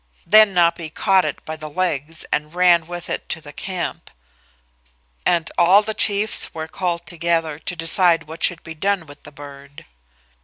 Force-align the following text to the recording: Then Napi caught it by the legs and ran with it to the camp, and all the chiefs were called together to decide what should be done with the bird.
Then 0.25 0.55
Napi 0.55 0.89
caught 0.89 1.25
it 1.25 1.45
by 1.45 1.55
the 1.55 1.69
legs 1.69 2.25
and 2.31 2.55
ran 2.55 2.87
with 2.87 3.07
it 3.07 3.29
to 3.29 3.39
the 3.39 3.53
camp, 3.53 4.09
and 5.27 5.51
all 5.59 5.83
the 5.83 5.93
chiefs 5.93 6.55
were 6.55 6.67
called 6.67 7.05
together 7.05 7.59
to 7.59 7.75
decide 7.75 8.23
what 8.23 8.41
should 8.41 8.63
be 8.63 8.73
done 8.73 9.05
with 9.05 9.21
the 9.21 9.31
bird. 9.31 9.85